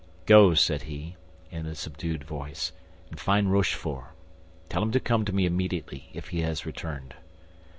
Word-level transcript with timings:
"Go," 0.25 0.55
said 0.55 0.81
he, 0.89 1.15
in 1.51 1.67
a 1.67 1.75
subdued 1.75 2.23
voice, 2.23 2.71
"and 3.11 3.19
find 3.19 3.51
Rochefort. 3.51 4.05
Tell 4.67 4.81
him 4.81 4.91
to 4.93 4.99
come 4.99 5.25
to 5.25 5.31
me 5.31 5.45
immediately, 5.45 6.09
if 6.11 6.29
he 6.29 6.39
has 6.41 6.65
returned." 6.65 7.13